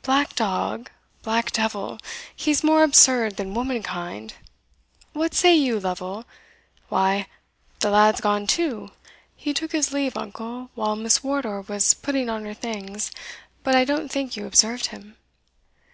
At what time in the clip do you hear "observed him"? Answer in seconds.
14.46-15.18